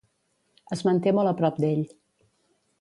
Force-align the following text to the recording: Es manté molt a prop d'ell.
Es 0.77 0.81
manté 0.87 1.13
molt 1.19 1.33
a 1.35 1.35
prop 1.43 1.63
d'ell. 1.65 1.87